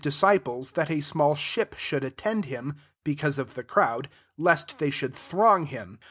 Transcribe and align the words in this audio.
77 0.03 0.51
ditcb|iea» 0.51 0.73
that 0.73 0.89
a 0.89 0.93
^mdl 0.95 1.37
ship 1.37 1.75
should 1.77 2.03
attend 2.03 2.47
hioi) 2.47 2.73
because 3.03 3.37
of 3.37 3.53
the 3.53 3.63
crpwd* 3.63 4.07
lest 4.35 4.79
tHej 4.79 4.91
should 4.91 5.13
throQg 5.13 5.67
him. 5.67 5.99